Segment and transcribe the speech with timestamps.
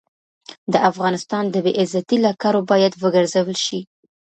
[0.71, 3.79] د افغانستان د بې عزتۍ له کارو باید وګرزول شي.